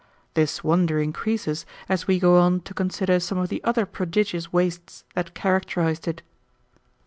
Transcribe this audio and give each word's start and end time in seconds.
This 0.33 0.63
wonder 0.63 0.99
increases 0.99 1.63
as 1.87 2.07
we 2.07 2.17
go 2.17 2.39
on 2.39 2.61
to 2.61 2.73
consider 2.73 3.19
some 3.19 3.37
of 3.37 3.49
the 3.49 3.63
other 3.63 3.85
prodigious 3.85 4.51
wastes 4.51 5.03
that 5.13 5.35
characterized 5.35 6.07
it. 6.07 6.23